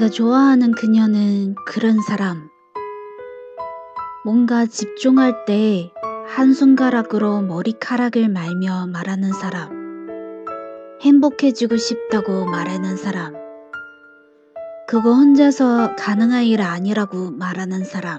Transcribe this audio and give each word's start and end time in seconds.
좋아하는 0.00 0.72
그녀는 0.72 1.54
그런 1.66 2.00
사람. 2.00 2.48
뭔가 4.24 4.66
집중할 4.66 5.44
때 5.44 5.92
한순가락으로 6.28 7.42
머리카락을 7.42 8.28
말며 8.28 8.86
말하는 8.86 9.32
사람. 9.32 9.82
행복해지고 11.02 11.76
싶다고 11.76 12.46
말하는 12.46 12.96
사람. 12.96 13.34
그거 14.88 15.14
혼자서 15.14 15.96
가능한 15.96 16.44
일 16.44 16.62
아니라고 16.62 17.30
말하는 17.30 17.84
사람. 17.84 18.18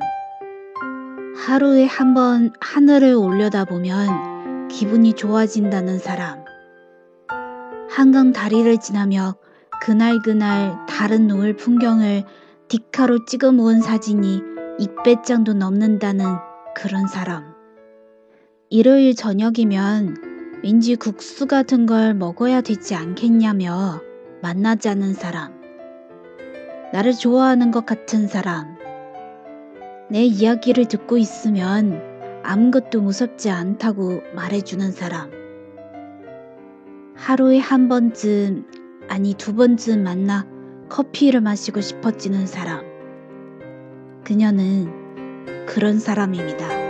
하루에 1.35 1.85
한 1.85 2.13
번 2.13 2.51
하늘을 2.59 3.15
올려다보면 3.15 4.67
기분이 4.69 5.13
좋아진다는 5.13 5.99
사람. 5.99 6.43
한강 7.89 8.31
다리를 8.31 8.79
지나며 8.79 9.35
그날그날 9.83 10.85
다른 10.87 11.27
노을 11.27 11.57
풍경을 11.57 12.23
디카로 12.69 13.25
찍어 13.25 13.51
모은 13.51 13.81
사진이 13.81 14.41
200장도 14.79 15.57
넘는다는 15.57 16.25
그런 16.73 17.05
사람. 17.05 17.53
일요일 18.69 19.13
저녁이면 19.13 20.61
왠지 20.63 20.95
국수 20.95 21.47
같은 21.47 21.85
걸 21.85 22.13
먹어야 22.13 22.61
되지 22.61 22.95
않겠냐며 22.95 23.99
만나자는 24.41 25.15
사람. 25.15 25.51
나를 26.93 27.11
좋아하는 27.11 27.71
것 27.71 27.85
같은 27.85 28.27
사람. 28.27 28.77
내 30.09 30.23
이야기를 30.23 30.85
듣고 30.85 31.17
있으면 31.17 32.01
아무것도 32.41 33.01
무섭지 33.01 33.49
않다고 33.49 34.21
말해주는 34.33 34.93
사람. 34.93 35.29
하루에 37.15 37.59
한 37.59 37.89
번쯤, 37.89 38.82
아니 39.07 39.33
두 39.33 39.55
번쯤 39.55 40.03
만나 40.03 40.45
커피를 40.89 41.41
마시고 41.41 41.81
싶어지는 41.81 42.45
사람. 42.47 42.85
그녀는 44.23 45.65
그런 45.65 45.99
사람입니다. 45.99 46.82